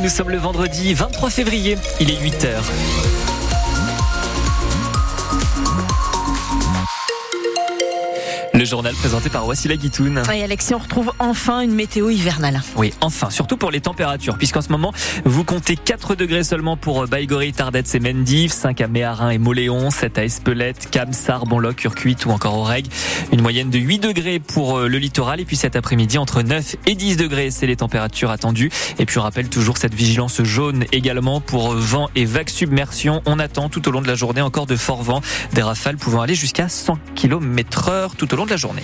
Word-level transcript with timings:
nous 0.00 0.08
sommes 0.08 0.30
le 0.30 0.36
vendredi 0.36 0.94
23 0.94 1.30
février, 1.30 1.78
il 2.00 2.10
est 2.10 2.20
8h. 2.20 3.35
Journal 8.66 8.94
présenté 8.94 9.30
par 9.30 9.46
Wassila 9.46 9.76
Guitoun. 9.76 10.22
Oui, 10.28 10.42
Alexis, 10.42 10.74
on 10.74 10.78
retrouve 10.78 11.12
enfin 11.18 11.60
une 11.60 11.72
météo 11.72 12.10
hivernale. 12.10 12.60
Oui, 12.76 12.92
enfin, 13.00 13.30
surtout 13.30 13.56
pour 13.56 13.70
les 13.70 13.80
températures, 13.80 14.36
puisqu'en 14.36 14.60
ce 14.60 14.70
moment, 14.70 14.92
vous 15.24 15.44
comptez 15.44 15.76
4 15.76 16.14
degrés 16.14 16.44
seulement 16.44 16.76
pour 16.76 17.06
Baïgori, 17.06 17.52
Tardets 17.52 17.84
et 17.94 18.00
Mendiv, 18.00 18.52
5 18.52 18.80
à 18.80 18.88
Méharin 18.88 19.30
et 19.30 19.38
Moléon, 19.38 19.90
Sept 19.90 20.18
à 20.18 20.24
Espelette, 20.24 20.88
Cam, 20.90 21.12
Sar, 21.12 21.46
Bonloc, 21.46 21.84
Urcuit 21.84 22.16
ou 22.26 22.30
encore 22.30 22.58
Oreg. 22.58 22.86
Une 23.32 23.40
moyenne 23.40 23.70
de 23.70 23.78
8 23.78 23.98
degrés 24.00 24.38
pour 24.40 24.78
euh, 24.78 24.88
le 24.88 24.98
littoral 24.98 25.40
et 25.40 25.44
puis 25.44 25.56
cet 25.56 25.76
après-midi 25.76 26.18
entre 26.18 26.42
9 26.42 26.76
et 26.86 26.94
10 26.94 27.16
degrés, 27.16 27.50
c'est 27.50 27.66
les 27.66 27.76
températures 27.76 28.30
attendues. 28.30 28.70
Et 28.98 29.06
puis 29.06 29.18
on 29.18 29.22
rappelle 29.22 29.48
toujours 29.48 29.78
cette 29.78 29.94
vigilance 29.94 30.42
jaune 30.42 30.84
également 30.92 31.40
pour 31.40 31.72
euh, 31.72 31.76
vent 31.78 32.10
et 32.14 32.24
vagues 32.24 32.48
submersion. 32.48 33.22
On 33.26 33.38
attend 33.38 33.68
tout 33.68 33.88
au 33.88 33.92
long 33.92 34.02
de 34.02 34.08
la 34.08 34.14
journée 34.14 34.40
encore 34.40 34.66
de 34.66 34.76
forts 34.76 35.02
vents, 35.02 35.20
des 35.52 35.62
rafales 35.62 35.96
pouvant 35.96 36.22
aller 36.22 36.34
jusqu'à 36.34 36.68
100 36.68 36.98
km 37.14 37.88
heure 37.88 38.16
tout 38.16 38.32
au 38.32 38.36
long 38.36 38.44
de 38.44 38.50
la 38.50 38.55
journée. 38.56 38.82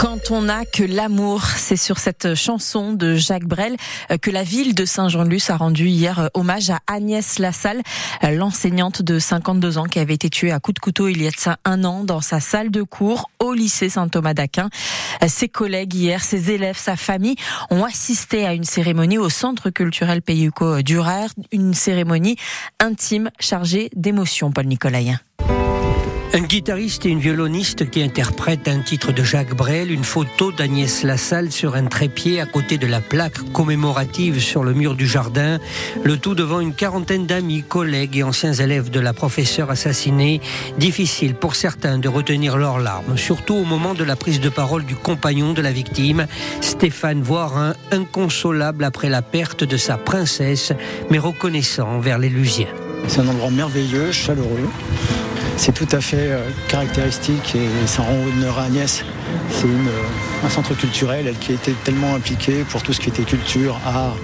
Quand 0.00 0.30
on 0.30 0.40
n'a 0.40 0.64
que 0.64 0.82
l'amour, 0.82 1.44
c'est 1.44 1.76
sur 1.76 1.98
cette 1.98 2.34
chanson 2.34 2.94
de 2.94 3.16
Jacques 3.16 3.44
Brel 3.44 3.76
que 4.22 4.30
la 4.30 4.42
ville 4.42 4.74
de 4.74 4.86
Saint-Jean-de-Luz 4.86 5.50
a 5.50 5.58
rendu 5.58 5.88
hier 5.88 6.30
hommage 6.32 6.70
à 6.70 6.78
Agnès 6.86 7.38
Lassalle, 7.38 7.82
l'enseignante 8.22 9.02
de 9.02 9.18
52 9.18 9.76
ans 9.76 9.84
qui 9.84 9.98
avait 9.98 10.14
été 10.14 10.30
tuée 10.30 10.52
à 10.52 10.58
coups 10.58 10.76
de 10.76 10.80
couteau 10.80 11.08
il 11.08 11.22
y 11.22 11.26
a 11.26 11.30
de 11.30 11.36
ça 11.36 11.58
un 11.66 11.84
an 11.84 12.02
dans 12.02 12.22
sa 12.22 12.40
salle 12.40 12.70
de 12.70 12.82
cours 12.82 13.30
au 13.40 13.52
lycée 13.52 13.90
Saint-Thomas 13.90 14.32
d'Aquin. 14.32 14.70
Ses 15.28 15.48
collègues 15.48 15.92
hier, 15.92 16.24
ses 16.24 16.50
élèves, 16.50 16.78
sa 16.78 16.96
famille 16.96 17.36
ont 17.70 17.84
assisté 17.84 18.46
à 18.46 18.54
une 18.54 18.64
cérémonie 18.64 19.18
au 19.18 19.28
Centre 19.28 19.68
culturel 19.68 20.22
Payuco 20.22 20.80
Durer, 20.80 21.26
une 21.52 21.74
cérémonie 21.74 22.36
intime 22.78 23.30
chargée 23.38 23.90
d'émotions, 23.94 24.50
Paul 24.50 24.64
Nicolaïen. 24.64 25.20
Un 26.32 26.42
guitariste 26.42 27.06
et 27.06 27.08
une 27.08 27.18
violoniste 27.18 27.90
qui 27.90 28.00
interprètent 28.04 28.68
un 28.68 28.78
titre 28.78 29.10
de 29.10 29.24
Jacques 29.24 29.56
Brel, 29.56 29.90
une 29.90 30.04
photo 30.04 30.52
d'Agnès 30.52 31.02
Lassalle 31.02 31.50
sur 31.50 31.74
un 31.74 31.86
trépied 31.86 32.40
à 32.40 32.46
côté 32.46 32.78
de 32.78 32.86
la 32.86 33.00
plaque 33.00 33.52
commémorative 33.52 34.38
sur 34.38 34.62
le 34.62 34.72
mur 34.72 34.94
du 34.94 35.08
jardin, 35.08 35.58
le 36.04 36.18
tout 36.18 36.36
devant 36.36 36.60
une 36.60 36.72
quarantaine 36.72 37.26
d'amis, 37.26 37.64
collègues 37.64 38.18
et 38.18 38.22
anciens 38.22 38.52
élèves 38.52 38.90
de 38.90 39.00
la 39.00 39.12
professeure 39.12 39.72
assassinée. 39.72 40.40
Difficile 40.78 41.34
pour 41.34 41.56
certains 41.56 41.98
de 41.98 42.08
retenir 42.08 42.56
leurs 42.58 42.78
larmes, 42.78 43.18
surtout 43.18 43.56
au 43.56 43.64
moment 43.64 43.94
de 43.94 44.04
la 44.04 44.14
prise 44.14 44.40
de 44.40 44.50
parole 44.50 44.84
du 44.84 44.94
compagnon 44.94 45.52
de 45.52 45.62
la 45.62 45.72
victime, 45.72 46.28
Stéphane 46.60 47.22
Voirin, 47.22 47.74
inconsolable 47.90 48.84
après 48.84 49.08
la 49.08 49.22
perte 49.22 49.64
de 49.64 49.76
sa 49.76 49.98
princesse, 49.98 50.72
mais 51.10 51.18
reconnaissant 51.18 51.88
envers 51.88 52.18
les 52.18 52.28
Lusiens. 52.28 52.72
C'est 53.08 53.18
un 53.18 53.26
endroit 53.26 53.50
merveilleux, 53.50 54.12
chaleureux 54.12 54.68
c'est 55.56 55.72
tout 55.72 55.88
à 55.92 56.00
fait 56.00 56.30
euh, 56.30 56.48
caractéristique 56.68 57.54
et 57.54 57.86
ça 57.86 58.02
rend 58.02 58.16
honneur 58.26 58.58
à 58.58 58.64
Agnès. 58.64 59.04
C'est 59.50 59.66
euh, 59.66 60.44
un 60.44 60.48
centre 60.48 60.74
culturel, 60.74 61.26
elle 61.26 61.38
qui 61.38 61.52
était 61.52 61.74
tellement 61.84 62.14
impliquée 62.14 62.64
pour 62.68 62.82
tout 62.82 62.92
ce 62.92 63.00
qui 63.00 63.08
était 63.08 63.22
culture, 63.22 63.78
art. 63.84 64.16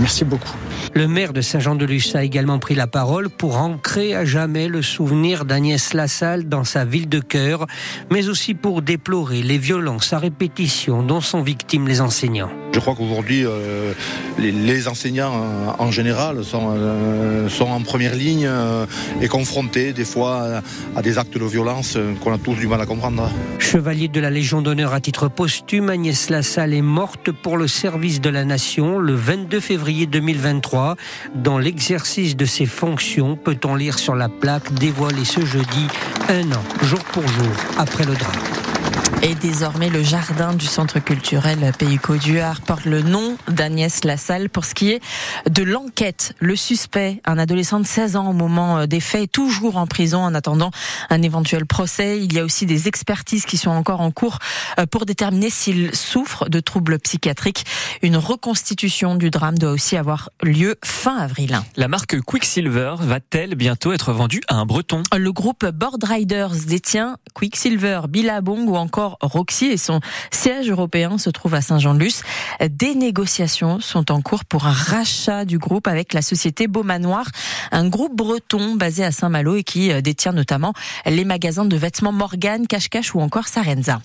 Merci 0.00 0.24
beaucoup. 0.24 0.54
Le 0.94 1.06
maire 1.06 1.32
de 1.32 1.40
Saint-Jean-de-Luz 1.40 2.14
a 2.16 2.24
également 2.24 2.58
pris 2.58 2.74
la 2.74 2.86
parole 2.86 3.28
pour 3.28 3.58
ancrer 3.58 4.14
à 4.14 4.24
jamais 4.24 4.68
le 4.68 4.82
souvenir 4.82 5.44
d'Agnès 5.44 5.92
Lassalle 5.92 6.48
dans 6.48 6.64
sa 6.64 6.84
ville 6.84 7.08
de 7.08 7.20
cœur, 7.20 7.66
mais 8.10 8.28
aussi 8.28 8.54
pour 8.54 8.82
déplorer 8.82 9.42
les 9.42 9.58
violences 9.58 10.12
à 10.12 10.18
répétition 10.18 11.02
dont 11.02 11.20
sont 11.20 11.42
victimes 11.42 11.88
les 11.88 12.00
enseignants. 12.00 12.50
Je 12.72 12.80
crois 12.80 12.94
qu'aujourd'hui, 12.94 13.44
euh, 13.44 13.92
les, 14.38 14.88
enseignants 14.88 15.32
euh, 15.34 15.70
en 15.78 15.90
général 15.90 16.44
sont, 16.44 16.74
euh, 16.76 17.48
sont 17.48 17.64
en 17.64 17.80
première 17.80 18.14
ligne 18.14 18.48
et 19.20 19.28
confrontés 19.28 19.92
des 19.92 20.04
fois 20.04 20.62
à 20.94 21.02
des 21.02 21.18
actes 21.18 21.36
de 21.36 21.44
violence 21.44 21.98
qu'on 22.22 22.32
a 22.32 22.38
tous 22.38 22.54
du 22.54 22.66
mal 22.66 22.80
à 22.80 22.86
comprendre. 22.86 23.28
Chevalier 23.58 24.08
de 24.08 24.20
la 24.20 24.30
Légion 24.30 24.62
d'honneur 24.62 24.92
à 24.92 25.00
titre 25.00 25.28
posthume, 25.28 25.90
Agnès 25.90 26.30
Lassalle 26.30 26.74
est 26.74 26.82
morte 26.82 27.32
pour 27.32 27.56
le 27.56 27.66
service 27.66 28.20
de 28.20 28.30
la 28.30 28.44
nation 28.44 28.98
le 28.98 29.14
22 29.14 29.60
février 29.60 30.06
2023 30.06 30.96
dans 31.34 31.58
l'exercice 31.58 32.36
de 32.36 32.44
ses 32.44 32.66
fonctions, 32.66 33.36
peut-on 33.36 33.74
lire 33.74 33.98
sur 33.98 34.14
la 34.14 34.28
plaque 34.28 34.72
dévoilée 34.74 35.24
ce 35.24 35.44
jeudi, 35.44 35.86
un 36.28 36.52
an, 36.52 36.62
jour 36.82 37.00
pour 37.12 37.26
jour, 37.26 37.52
après 37.78 38.04
le 38.04 38.14
drame. 38.14 38.57
Et 39.20 39.34
désormais, 39.34 39.90
le 39.90 40.02
jardin 40.04 40.54
du 40.54 40.66
centre 40.66 41.00
culturel 41.00 41.72
Pays 41.76 41.98
Duard 42.22 42.60
porte 42.60 42.84
le 42.84 43.02
nom 43.02 43.36
d'Agnès 43.48 44.04
Lassalle. 44.04 44.48
Pour 44.48 44.64
ce 44.64 44.74
qui 44.74 44.92
est 44.92 45.00
de 45.50 45.64
l'enquête, 45.64 46.34
le 46.38 46.54
suspect, 46.54 47.20
un 47.24 47.36
adolescent 47.36 47.80
de 47.80 47.86
16 47.86 48.14
ans 48.14 48.30
au 48.30 48.32
moment 48.32 48.78
euh, 48.78 48.86
des 48.86 49.00
faits, 49.00 49.22
est 49.24 49.32
toujours 49.32 49.76
en 49.76 49.88
prison 49.88 50.20
en 50.20 50.34
attendant 50.34 50.70
un 51.10 51.20
éventuel 51.20 51.66
procès. 51.66 52.20
Il 52.22 52.32
y 52.32 52.38
a 52.38 52.44
aussi 52.44 52.64
des 52.64 52.86
expertises 52.86 53.44
qui 53.44 53.56
sont 53.56 53.70
encore 53.70 54.02
en 54.02 54.12
cours 54.12 54.38
euh, 54.78 54.86
pour 54.86 55.04
déterminer 55.04 55.50
s'il 55.50 55.94
souffre 55.96 56.48
de 56.48 56.60
troubles 56.60 57.00
psychiatriques. 57.00 57.64
Une 58.02 58.16
reconstitution 58.16 59.16
du 59.16 59.30
drame 59.30 59.58
doit 59.58 59.72
aussi 59.72 59.96
avoir 59.96 60.30
lieu 60.44 60.76
fin 60.84 61.16
avril. 61.16 61.60
La 61.76 61.88
marque 61.88 62.20
Quicksilver 62.20 62.94
va-t-elle 63.00 63.56
bientôt 63.56 63.92
être 63.92 64.12
vendue 64.12 64.42
à 64.46 64.54
un 64.54 64.64
breton? 64.64 65.02
Le 65.16 65.32
groupe 65.32 65.66
Board 65.66 66.04
Riders 66.04 66.54
détient 66.68 67.16
Quicksilver, 67.34 68.02
Billabong 68.08 68.68
ou 68.68 68.76
encore 68.76 69.07
Roxy 69.20 69.66
et 69.66 69.76
son 69.76 70.00
siège 70.30 70.70
européen 70.70 71.18
se 71.18 71.30
trouve 71.30 71.54
à 71.54 71.60
Saint-Jean-de-Luz. 71.60 72.22
Des 72.68 72.94
négociations 72.94 73.80
sont 73.80 74.10
en 74.10 74.20
cours 74.20 74.44
pour 74.44 74.66
un 74.66 74.72
rachat 74.72 75.44
du 75.44 75.58
groupe 75.58 75.86
avec 75.86 76.12
la 76.12 76.22
société 76.22 76.66
Beaumanoir, 76.66 77.26
un 77.72 77.88
groupe 77.88 78.16
breton 78.16 78.74
basé 78.74 79.04
à 79.04 79.12
Saint-Malo 79.12 79.56
et 79.56 79.64
qui 79.64 79.92
euh, 79.92 80.00
détient 80.00 80.32
notamment 80.32 80.72
les 81.06 81.24
magasins 81.24 81.64
de 81.64 81.76
vêtements 81.76 82.12
Morgan, 82.12 82.66
Cache-Cache 82.66 83.14
ou 83.14 83.20
encore 83.20 83.48
Sarenza. 83.48 84.00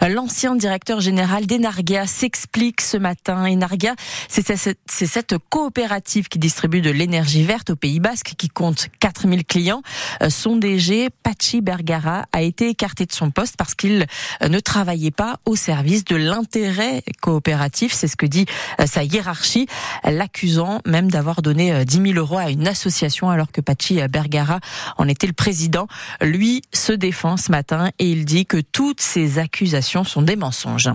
L'ancien 0.00 0.56
directeur 0.56 1.00
général 1.00 1.46
d'Enargia 1.46 2.06
s'explique 2.06 2.80
ce 2.80 2.96
matin. 2.96 3.44
Enargia, 3.50 3.94
c'est 4.28 4.56
cette 4.86 5.34
coopérative 5.50 6.28
qui 6.28 6.38
distribue 6.38 6.80
de 6.80 6.90
l'énergie 6.90 7.42
verte 7.42 7.70
au 7.70 7.76
Pays 7.76 8.00
Basque, 8.00 8.34
qui 8.36 8.48
compte 8.48 8.88
4000 9.00 9.44
clients. 9.44 9.82
Euh, 10.22 10.30
son 10.30 10.56
DG, 10.56 11.08
Pachi 11.22 11.60
Bergara, 11.60 12.26
a 12.32 12.42
été 12.42 12.68
écarté 12.68 13.06
de 13.06 13.12
son 13.12 13.30
poste 13.30 13.56
parce 13.56 13.74
qu'il 13.74 14.06
euh, 14.42 14.43
ne 14.48 14.60
travaillait 14.60 15.10
pas 15.10 15.38
au 15.44 15.56
service 15.56 16.04
de 16.04 16.16
l'intérêt 16.16 17.02
coopératif. 17.20 17.92
C'est 17.92 18.08
ce 18.08 18.16
que 18.16 18.26
dit 18.26 18.46
euh, 18.80 18.86
sa 18.86 19.04
hiérarchie, 19.04 19.66
l'accusant 20.04 20.80
même 20.86 21.10
d'avoir 21.10 21.42
donné 21.42 21.84
10 21.84 22.12
000 22.12 22.18
euros 22.18 22.38
à 22.38 22.50
une 22.50 22.68
association 22.68 23.30
alors 23.30 23.50
que 23.52 23.60
Pachi 23.60 24.00
Bergara 24.08 24.60
en 24.96 25.08
était 25.08 25.26
le 25.26 25.32
président. 25.32 25.86
Lui 26.20 26.62
se 26.72 26.92
défend 26.92 27.36
ce 27.36 27.50
matin 27.50 27.90
et 27.98 28.10
il 28.10 28.24
dit 28.24 28.46
que 28.46 28.58
toutes 28.58 29.00
ces 29.00 29.38
accusations 29.38 30.04
sont 30.04 30.22
des 30.22 30.36
mensonges. 30.36 30.90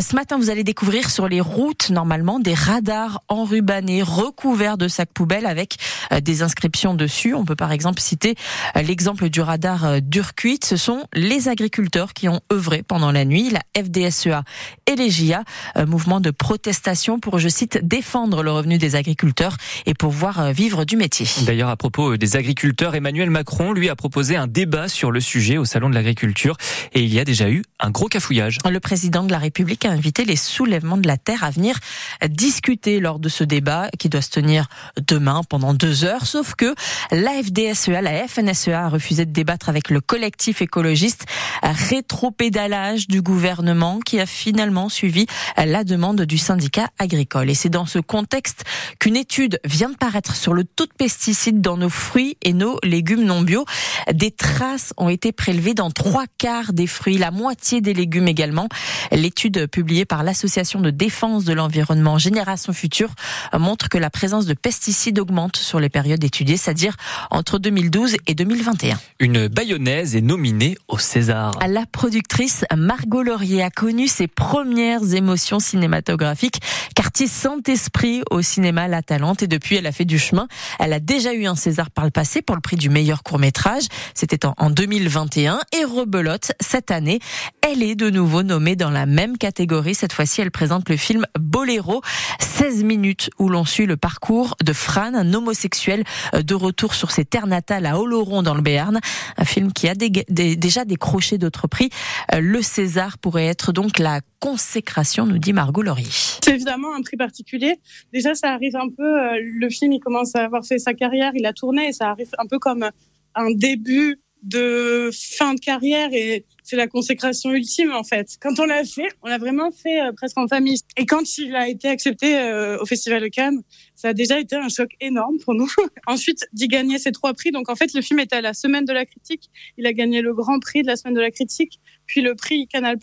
Ce 0.00 0.14
matin, 0.14 0.38
vous 0.38 0.50
allez 0.50 0.64
découvrir 0.64 1.10
sur 1.10 1.28
les 1.28 1.40
routes, 1.40 1.90
normalement, 1.90 2.40
des 2.40 2.54
radars 2.54 3.22
enrubannés, 3.28 4.02
recouverts 4.02 4.78
de 4.78 4.88
sacs 4.88 5.12
poubelles 5.12 5.46
avec 5.46 5.76
euh, 6.12 6.20
des 6.20 6.42
inscriptions 6.42 6.94
dessus. 6.94 7.34
On 7.34 7.44
peut 7.44 7.56
par 7.56 7.72
exemple 7.72 8.00
citer 8.00 8.34
euh, 8.76 8.82
l'exemple 8.82 9.28
du 9.28 9.40
radar 9.40 9.84
euh, 9.84 10.00
d'Urquit. 10.00 10.60
Ce 10.64 10.76
sont 10.76 11.04
les 11.14 11.48
agriculteurs 11.48 12.12
qui 12.14 12.28
ont 12.28 12.40
œuvré 12.52 12.81
pendant 12.82 13.12
la 13.12 13.24
nuit, 13.24 13.50
la 13.50 13.62
FDSEA 13.80 14.42
et 14.86 14.96
les 14.96 15.10
JA, 15.10 15.44
mouvement 15.86 16.20
de 16.20 16.30
protestation 16.30 17.18
pour, 17.20 17.38
je 17.38 17.48
cite, 17.48 17.78
défendre 17.82 18.42
le 18.42 18.50
revenu 18.50 18.78
des 18.78 18.96
agriculteurs 18.96 19.56
et 19.86 19.94
pouvoir 19.94 20.52
vivre 20.52 20.84
du 20.84 20.96
métier. 20.96 21.26
D'ailleurs, 21.44 21.68
à 21.68 21.76
propos 21.76 22.16
des 22.16 22.36
agriculteurs, 22.36 22.94
Emmanuel 22.94 23.30
Macron, 23.30 23.72
lui, 23.72 23.88
a 23.88 23.96
proposé 23.96 24.36
un 24.36 24.46
débat 24.46 24.88
sur 24.88 25.10
le 25.10 25.20
sujet 25.20 25.58
au 25.58 25.64
Salon 25.64 25.88
de 25.88 25.94
l'agriculture 25.94 26.56
et 26.92 27.02
il 27.02 27.12
y 27.12 27.20
a 27.20 27.24
déjà 27.24 27.48
eu 27.48 27.62
un 27.78 27.90
gros 27.90 28.08
cafouillage 28.08 28.58
le 28.72 28.80
président 28.80 29.22
de 29.22 29.30
la 29.30 29.38
République 29.38 29.84
a 29.84 29.90
invité 29.90 30.24
les 30.24 30.36
soulèvements 30.36 30.96
de 30.96 31.06
la 31.06 31.16
terre 31.16 31.44
à 31.44 31.50
venir 31.50 31.78
discuter 32.26 33.00
lors 33.00 33.18
de 33.18 33.28
ce 33.28 33.44
débat 33.44 33.88
qui 33.98 34.08
doit 34.08 34.22
se 34.22 34.30
tenir 34.30 34.66
demain 35.06 35.42
pendant 35.48 35.74
deux 35.74 36.04
heures. 36.04 36.26
Sauf 36.26 36.54
que 36.54 36.74
la 37.10 37.32
FDSEA, 37.42 38.00
la 38.00 38.26
FNSEA 38.26 38.86
a 38.86 38.88
refusé 38.88 39.26
de 39.26 39.32
débattre 39.32 39.68
avec 39.68 39.90
le 39.90 40.00
collectif 40.00 40.62
écologiste 40.62 41.26
rétropédalage 41.62 42.71
du 42.72 43.20
gouvernement 43.20 44.00
qui 44.00 44.18
a 44.18 44.24
finalement 44.24 44.88
suivi 44.88 45.26
la 45.62 45.84
demande 45.84 46.22
du 46.22 46.38
syndicat 46.38 46.88
agricole. 46.98 47.50
Et 47.50 47.54
c'est 47.54 47.68
dans 47.68 47.84
ce 47.84 47.98
contexte 47.98 48.64
qu'une 48.98 49.16
étude 49.16 49.60
vient 49.66 49.90
de 49.90 49.96
paraître 49.96 50.34
sur 50.36 50.54
le 50.54 50.64
taux 50.64 50.86
de 50.86 50.92
pesticides 50.96 51.60
dans 51.60 51.76
nos 51.76 51.90
fruits 51.90 52.38
et 52.40 52.54
nos 52.54 52.78
légumes 52.82 53.24
non 53.24 53.42
bio. 53.42 53.66
Des 54.10 54.30
traces 54.30 54.94
ont 54.96 55.10
été 55.10 55.32
prélevées 55.32 55.74
dans 55.74 55.90
trois 55.90 56.24
quarts 56.38 56.72
des 56.72 56.86
fruits, 56.86 57.18
la 57.18 57.30
moitié 57.30 57.82
des 57.82 57.92
légumes 57.92 58.26
également. 58.26 58.68
L'étude 59.10 59.66
publiée 59.66 60.06
par 60.06 60.22
l'Association 60.22 60.80
de 60.80 60.90
défense 60.90 61.44
de 61.44 61.52
l'environnement 61.52 62.16
Génération 62.16 62.72
Future 62.72 63.14
montre 63.52 63.90
que 63.90 63.98
la 63.98 64.08
présence 64.08 64.46
de 64.46 64.54
pesticides 64.54 65.18
augmente 65.18 65.56
sur 65.58 65.78
les 65.78 65.90
périodes 65.90 66.24
étudiées, 66.24 66.56
c'est-à-dire 66.56 66.96
entre 67.30 67.58
2012 67.58 68.16
et 68.26 68.34
2021. 68.34 68.98
Une 69.18 69.48
bayonnaise 69.48 70.16
est 70.16 70.22
nominée 70.22 70.78
au 70.88 70.96
César. 70.96 71.58
La 71.68 71.84
productrice 71.84 72.61
Margot 72.76 73.22
Laurier 73.22 73.62
a 73.62 73.70
connu 73.70 74.08
ses 74.08 74.26
premières 74.26 75.14
émotions 75.14 75.60
cinématographiques. 75.60 76.60
Quartier 76.94 77.26
Saint-Esprit 77.26 78.22
au 78.30 78.42
cinéma 78.42 78.88
La 78.88 79.02
Talente 79.02 79.42
et 79.42 79.46
depuis 79.46 79.76
elle 79.76 79.86
a 79.86 79.92
fait 79.92 80.04
du 80.04 80.18
chemin. 80.18 80.48
Elle 80.78 80.92
a 80.92 81.00
déjà 81.00 81.32
eu 81.34 81.46
un 81.46 81.54
César 81.54 81.90
par 81.90 82.04
le 82.04 82.10
passé 82.10 82.42
pour 82.42 82.56
le 82.56 82.60
prix 82.60 82.76
du 82.76 82.90
meilleur 82.90 83.22
court-métrage. 83.22 83.84
C'était 84.14 84.46
en 84.46 84.70
2021 84.70 85.60
et 85.78 85.84
rebelote 85.84 86.52
cette 86.60 86.90
année. 86.90 87.20
Elle 87.60 87.82
est 87.82 87.94
de 87.94 88.10
nouveau 88.10 88.42
nommée 88.42 88.76
dans 88.76 88.90
la 88.90 89.06
même 89.06 89.38
catégorie. 89.38 89.94
Cette 89.94 90.12
fois-ci, 90.12 90.40
elle 90.40 90.50
présente 90.50 90.88
le 90.88 90.96
film 90.96 91.26
Boléro, 91.38 92.02
16 92.40 92.84
minutes 92.84 93.30
où 93.38 93.48
l'on 93.48 93.64
suit 93.64 93.86
le 93.86 93.96
parcours 93.96 94.56
de 94.62 94.72
Fran, 94.72 95.14
un 95.14 95.32
homosexuel 95.34 96.04
de 96.34 96.54
retour 96.54 96.94
sur 96.94 97.10
ses 97.10 97.24
terres 97.24 97.46
natales 97.46 97.86
à 97.86 97.98
Oloron 97.98 98.42
dans 98.42 98.54
le 98.54 98.62
Béarn. 98.62 99.00
Un 99.36 99.44
film 99.44 99.72
qui 99.72 99.88
a 99.88 99.94
déjà 99.94 100.84
décroché 100.84 101.38
d'autres 101.38 101.66
prix. 101.66 101.90
Euh, 102.34 102.40
le 102.52 102.60
César 102.60 103.16
pourrait 103.16 103.46
être 103.46 103.72
donc 103.72 103.98
la 103.98 104.20
consécration, 104.38 105.24
nous 105.24 105.38
dit 105.38 105.54
Margot 105.54 105.80
Laurier. 105.80 106.10
C'est 106.10 106.52
évidemment 106.52 106.94
un 106.94 107.00
prix 107.00 107.16
particulier. 107.16 107.80
Déjà, 108.12 108.34
ça 108.34 108.50
arrive 108.52 108.76
un 108.76 108.90
peu, 108.90 109.02
euh, 109.02 109.38
le 109.40 109.70
film, 109.70 109.92
il 109.92 110.00
commence 110.00 110.36
à 110.36 110.44
avoir 110.44 110.62
fait 110.62 110.78
sa 110.78 110.92
carrière, 110.92 111.32
il 111.34 111.46
a 111.46 111.54
tourné, 111.54 111.88
et 111.88 111.92
ça 111.94 112.10
arrive 112.10 112.28
un 112.36 112.46
peu 112.46 112.58
comme 112.58 112.90
un 113.34 113.50
début 113.52 114.20
de 114.42 115.10
fin 115.12 115.54
de 115.54 115.60
carrière 115.60 116.12
et 116.12 116.44
c'est 116.64 116.76
la 116.76 116.88
consécration 116.88 117.52
ultime 117.52 117.92
en 117.92 118.02
fait. 118.02 118.36
Quand 118.40 118.58
on 118.58 118.64
l'a 118.64 118.84
fait, 118.84 119.08
on 119.22 119.28
l'a 119.28 119.38
vraiment 119.38 119.70
fait 119.70 120.00
euh, 120.00 120.12
presque 120.12 120.38
en 120.38 120.48
famille. 120.48 120.80
Et 120.96 121.06
quand 121.06 121.38
il 121.38 121.54
a 121.54 121.68
été 121.68 121.88
accepté 121.88 122.38
euh, 122.38 122.78
au 122.80 122.86
Festival 122.86 123.22
de 123.22 123.28
Cannes, 123.28 123.62
ça 123.94 124.08
a 124.08 124.12
déjà 124.12 124.38
été 124.40 124.56
un 124.56 124.68
choc 124.68 124.90
énorme 125.00 125.38
pour 125.44 125.54
nous. 125.54 125.70
Ensuite, 126.06 126.46
d'y 126.52 126.66
gagner 126.66 126.98
ces 126.98 127.12
trois 127.12 127.34
prix. 127.34 127.52
Donc 127.52 127.68
en 127.68 127.76
fait, 127.76 127.94
le 127.94 128.02
film 128.02 128.18
était 128.18 128.36
à 128.36 128.40
la 128.40 128.54
semaine 128.54 128.84
de 128.84 128.92
la 128.92 129.06
critique. 129.06 129.50
Il 129.78 129.86
a 129.86 129.92
gagné 129.92 130.22
le 130.22 130.34
grand 130.34 130.58
prix 130.58 130.82
de 130.82 130.88
la 130.88 130.96
semaine 130.96 131.14
de 131.14 131.20
la 131.20 131.30
critique, 131.30 131.80
puis 132.06 132.20
le 132.20 132.34
prix 132.34 132.66
Canal+, 132.66 132.98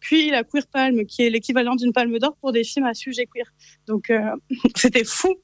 puis 0.00 0.30
la 0.30 0.42
Queer 0.42 0.66
Palme, 0.66 1.04
qui 1.06 1.22
est 1.22 1.30
l'équivalent 1.30 1.76
d'une 1.76 1.92
palme 1.92 2.18
d'or 2.18 2.36
pour 2.40 2.52
des 2.52 2.64
films 2.64 2.86
à 2.86 2.94
sujet 2.94 3.26
queer. 3.26 3.46
Donc 3.86 4.10
euh, 4.10 4.20
c'était 4.76 5.04
fou 5.04 5.36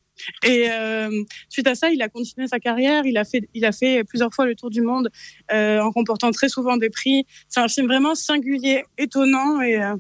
et 0.45 0.71
euh, 0.71 1.11
suite 1.49 1.67
à 1.67 1.75
ça, 1.75 1.91
il 1.91 2.03
a 2.03 2.09
continué 2.09 2.49
sa 2.49 2.59
carrière. 2.59 3.07
Il 3.07 3.19
a 3.19 3.25
fait, 3.25 3.49
il 3.55 3.65
a 3.65 3.73
fait 3.73 4.05
plusieurs 4.05 4.33
fois 4.33 4.47
le 4.47 4.55
tour 4.55 4.71
du 4.71 4.83
monde 4.83 5.11
euh, 5.53 5.81
en 5.81 5.91
remportant 5.91 6.31
très 6.31 6.49
souvent 6.49 6.77
des 6.77 6.91
prix. 6.91 7.27
C'est 7.49 7.61
un 7.61 7.69
film 7.69 7.87
vraiment 7.87 8.15
singulier, 8.15 8.85
étonnant, 8.97 9.61
et 9.61 9.83
euh, 9.83 9.97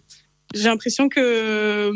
j'ai 0.54 0.64
l'impression 0.64 1.08
que 1.08 1.92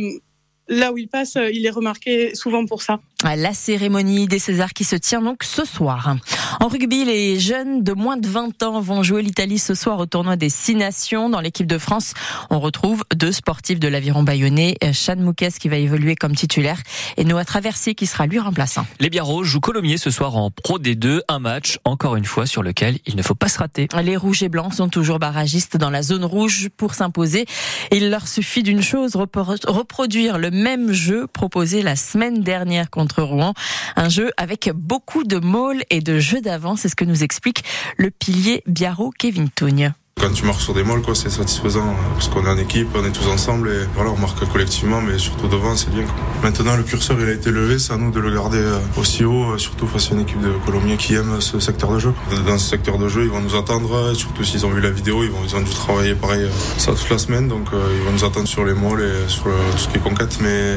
là 0.69 0.93
où 0.93 0.99
il 0.99 1.09
passe, 1.09 1.37
il 1.53 1.67
est 1.67 1.71
remarqué 1.71 2.35
souvent 2.35 2.65
pour 2.67 2.83
ça. 2.83 3.01
La 3.25 3.55
cérémonie 3.55 4.27
des 4.27 4.39
Césars 4.39 4.73
qui 4.73 4.85
se 4.85 4.97
tient 4.97 5.23
donc 5.23 5.45
ce 5.45 5.65
soir. 5.65 6.17
En 6.61 6.69
rugby, 6.69 7.05
les 7.05 7.39
jeunes 7.39 7.83
de 7.83 7.93
moins 7.93 8.17
de 8.17 8.27
20 8.27 8.63
ans 8.63 8.81
vont 8.81 9.03
jouer 9.03 9.23
l'Italie 9.23 9.59
ce 9.59 9.75
soir 9.75 9.99
au 9.99 10.07
tournoi 10.07 10.37
des 10.37 10.49
Six 10.49 10.75
Nations. 10.75 11.29
Dans 11.29 11.41
l'équipe 11.41 11.67
de 11.67 11.79
France, 11.79 12.15
on 12.51 12.59
retrouve 12.59 13.05
deux 13.15 13.33
sportifs 13.33 13.79
de 13.79 13.89
l'aviron 13.89 14.23
bayonnais, 14.23 14.77
Chan 14.93 15.17
Moukes 15.17 15.59
qui 15.61 15.69
va 15.69 15.77
évoluer 15.77 16.17
comme 16.17 16.35
titulaire 16.35 16.81
et 17.17 17.25
Noah 17.25 17.45
Traversier 17.45 17.95
qui 17.95 18.07
sera 18.07 18.27
lui 18.27 18.39
remplaçant. 18.39 18.87
Les 18.99 19.11
Biarros 19.11 19.45
jouent 19.45 19.61
Colomiers 19.61 19.99
ce 19.99 20.11
soir 20.11 20.37
en 20.37 20.51
Pro 20.51 20.79
D2, 20.79 21.21
un 21.29 21.39
match 21.39 21.79
encore 21.85 22.17
une 22.17 22.25
fois 22.25 22.47
sur 22.47 22.63
lequel 22.63 22.99
il 23.07 23.17
ne 23.17 23.23
faut 23.23 23.35
pas 23.35 23.49
se 23.49 23.59
rater. 23.59 23.89
Les 24.03 24.17
Rouges 24.17 24.43
et 24.43 24.49
Blancs 24.49 24.75
sont 24.75 24.89
toujours 24.89 25.19
barragistes 25.19 25.77
dans 25.77 25.91
la 25.91 26.03
zone 26.03 26.25
rouge 26.25 26.69
pour 26.77 26.95
s'imposer. 26.95 27.47
Il 27.93 28.11
leur 28.11 28.27
suffit 28.27 28.63
d'une 28.63 28.83
chose, 28.83 29.17
reproduire 29.17 30.39
le 30.39 30.51
même 30.51 30.93
jeu 30.93 31.27
proposé 31.27 31.83
la 31.83 31.97
semaine 31.97 32.43
dernière 32.43 32.91
contre 32.91 33.12
Rouen. 33.21 33.55
Un 33.97 34.09
jeu 34.09 34.31
avec 34.37 34.71
beaucoup 34.75 35.25
de 35.25 35.39
molles 35.39 35.83
et 35.91 36.01
de 36.01 36.19
jeux 36.19 36.41
d'avance, 36.41 36.81
c'est 36.81 36.89
ce 36.89 36.97
que 36.97 37.05
nous 37.05 37.23
explique 37.23 37.65
le 37.97 38.11
pilier 38.11 38.63
Biarro 38.67 39.11
Kevin 39.11 39.51
Tougne. 39.51 39.93
Quand 40.23 40.31
tu 40.31 40.45
marques 40.45 40.61
sur 40.61 40.73
des 40.73 40.85
molles, 40.85 41.03
quoi, 41.03 41.17
c'est 41.17 41.31
satisfaisant 41.31 41.81
euh, 41.81 42.13
parce 42.15 42.29
qu'on 42.29 42.47
est 42.47 42.49
en 42.49 42.57
équipe, 42.57 42.87
on 42.95 43.05
est 43.05 43.11
tous 43.11 43.27
ensemble 43.27 43.69
et 43.71 43.89
voilà, 43.97 44.13
on 44.13 44.17
marque 44.17 44.49
collectivement, 44.53 45.01
mais 45.01 45.19
surtout 45.19 45.49
devant, 45.49 45.75
c'est 45.75 45.91
bien. 45.91 46.05
Maintenant, 46.45 46.77
le 46.77 46.85
curseur 46.85 47.17
il 47.21 47.29
a 47.29 47.33
été 47.33 47.51
levé, 47.51 47.81
c'est 47.81 47.93
à 47.93 47.97
nous 47.97 48.13
de 48.13 48.21
le 48.21 48.33
garder 48.33 48.59
euh, 48.59 48.79
aussi 48.97 49.25
haut, 49.25 49.51
euh, 49.51 49.59
surtout 49.59 49.89
face 49.89 50.13
à 50.13 50.15
une 50.15 50.21
équipe 50.21 50.41
de 50.41 50.53
Colombiens 50.65 50.97
qui 50.97 51.17
aime 51.17 51.41
ce 51.41 51.59
secteur 51.59 51.91
de 51.91 51.99
jeu. 51.99 52.15
Dans 52.47 52.57
ce 52.57 52.71
secteur 52.71 52.99
de 52.99 53.09
jeu, 53.09 53.25
ils 53.25 53.31
vont 53.31 53.41
nous 53.41 53.57
attendre, 53.57 54.15
surtout 54.15 54.45
s'ils 54.45 54.65
ont 54.65 54.71
vu 54.71 54.81
la 54.81 54.91
vidéo, 54.91 55.25
ils, 55.25 55.31
vont, 55.31 55.41
ils 55.45 55.57
ont 55.57 55.61
dû 55.61 55.73
travailler 55.73 56.15
pareil 56.15 56.49
ça 56.79 56.93
toute 56.93 57.11
la 57.11 57.19
semaine, 57.19 57.49
donc 57.49 57.71
ils 57.73 58.05
vont 58.05 58.13
nous 58.13 58.25
attendre 58.25 58.47
sur 58.47 58.65
les 58.65 58.75
molles 58.75 59.03
et 59.03 59.29
sur 59.29 59.43
tout 59.43 59.79
ce 59.79 59.89
qui 59.89 59.97
est 59.97 60.01
conquête, 60.01 60.39
mais 60.41 60.77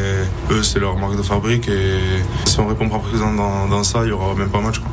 eux, 0.50 0.64
c'est 0.64 0.80
leur 0.80 0.98
marque 0.98 1.18
de 1.18 1.24
fabrique 1.24 1.68
et 1.68 2.00
si 2.46 2.60
on 2.60 2.68
répond 2.68 2.90
pas 2.90 2.98
présent 2.98 3.32
dans, 3.32 3.68
dans 3.68 3.84
ça, 3.84 4.00
il 4.06 4.10
y 4.10 4.12
aura 4.12 4.34
même 4.34 4.50
pas 4.50 4.60
match. 4.60 4.80
Quoi. 4.80 4.90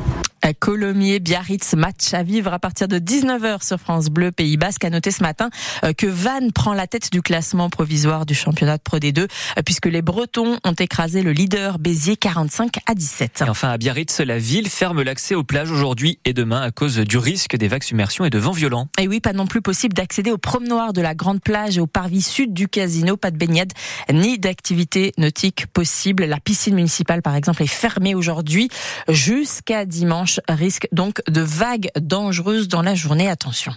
Colomiers, 0.51 1.19
Biarritz, 1.19 1.73
match 1.75 2.13
à 2.13 2.23
vivre 2.23 2.51
à 2.53 2.59
partir 2.59 2.89
de 2.89 2.99
19h 2.99 3.65
sur 3.65 3.79
France 3.79 4.09
Bleu 4.09 4.31
Pays 4.31 4.57
Basque. 4.57 4.83
A 4.83 4.89
noté 4.89 5.09
ce 5.11 5.23
matin 5.23 5.49
euh, 5.85 5.93
que 5.93 6.05
Vannes 6.05 6.51
prend 6.51 6.73
la 6.73 6.85
tête 6.85 7.11
du 7.13 7.21
classement 7.21 7.69
provisoire 7.69 8.25
du 8.25 8.35
championnat 8.35 8.77
de 8.77 8.81
Pro 8.81 8.97
D2 8.97 9.19
euh, 9.19 9.27
puisque 9.65 9.85
les 9.85 10.01
Bretons 10.01 10.57
ont 10.65 10.73
écrasé 10.73 11.21
le 11.21 11.31
leader 11.31 11.79
Béziers 11.79 12.17
45 12.17 12.79
à 12.85 12.93
17. 12.93 13.43
Et 13.45 13.49
enfin 13.49 13.69
à 13.69 13.77
Biarritz, 13.77 14.19
la 14.19 14.37
ville 14.37 14.67
ferme 14.67 15.01
l'accès 15.01 15.33
aux 15.33 15.45
plages 15.45 15.71
aujourd'hui 15.71 16.19
et 16.25 16.33
demain 16.33 16.61
à 16.61 16.71
cause 16.71 16.97
du 16.97 17.17
risque 17.17 17.55
des 17.55 17.69
vagues 17.69 17.83
submersions 17.83 18.25
et 18.25 18.29
de 18.29 18.39
vents 18.39 18.51
violents. 18.51 18.89
Et 18.99 19.07
oui, 19.07 19.21
pas 19.21 19.33
non 19.33 19.47
plus 19.47 19.61
possible 19.61 19.93
d'accéder 19.93 20.31
au 20.31 20.37
promenoir 20.37 20.91
de 20.91 21.01
la 21.01 21.15
Grande 21.15 21.41
Plage 21.41 21.77
et 21.77 21.81
au 21.81 21.87
parvis 21.87 22.21
sud 22.21 22.53
du 22.53 22.67
casino, 22.67 23.15
pas 23.15 23.31
de 23.31 23.37
baignade 23.37 23.71
ni 24.11 24.39
d'activité 24.39 25.13
nautique 25.17 25.67
possible. 25.67 26.25
La 26.25 26.39
piscine 26.39 26.75
municipale 26.75 27.21
par 27.21 27.35
exemple 27.35 27.63
est 27.63 27.67
fermée 27.67 28.13
aujourd'hui 28.13 28.67
jusqu'à 29.07 29.85
dimanche 29.85 30.33
risque 30.49 30.87
donc 30.91 31.21
de 31.27 31.41
vagues 31.41 31.89
dangereuses 31.99 32.67
dans 32.67 32.81
la 32.81 32.95
journée. 32.95 33.29
Attention. 33.29 33.73